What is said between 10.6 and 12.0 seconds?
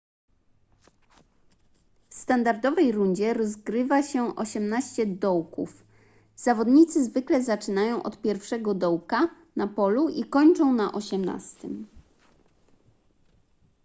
na osiemnastym